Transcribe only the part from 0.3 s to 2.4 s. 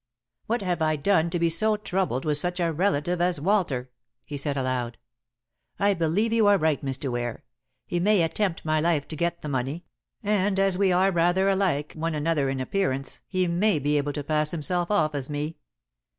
"What have I done to be so troubled with